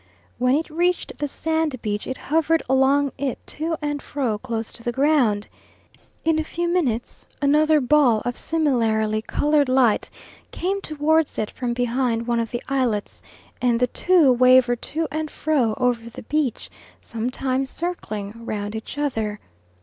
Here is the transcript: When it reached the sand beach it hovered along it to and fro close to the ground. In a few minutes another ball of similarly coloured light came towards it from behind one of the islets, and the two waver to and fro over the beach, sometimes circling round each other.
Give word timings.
When 0.39 0.55
it 0.55 0.71
reached 0.71 1.19
the 1.19 1.27
sand 1.27 1.79
beach 1.83 2.07
it 2.07 2.17
hovered 2.17 2.63
along 2.67 3.11
it 3.19 3.37
to 3.45 3.77
and 3.83 4.01
fro 4.01 4.39
close 4.39 4.73
to 4.73 4.81
the 4.81 4.91
ground. 4.91 5.47
In 6.25 6.39
a 6.39 6.43
few 6.43 6.67
minutes 6.67 7.27
another 7.39 7.79
ball 7.79 8.23
of 8.25 8.35
similarly 8.35 9.21
coloured 9.21 9.69
light 9.69 10.09
came 10.49 10.81
towards 10.81 11.37
it 11.37 11.51
from 11.51 11.73
behind 11.75 12.25
one 12.25 12.39
of 12.39 12.49
the 12.49 12.63
islets, 12.67 13.21
and 13.61 13.79
the 13.79 13.85
two 13.85 14.31
waver 14.31 14.75
to 14.75 15.07
and 15.11 15.29
fro 15.29 15.75
over 15.77 16.09
the 16.09 16.23
beach, 16.23 16.71
sometimes 16.99 17.69
circling 17.69 18.33
round 18.43 18.73
each 18.75 18.97
other. 18.97 19.39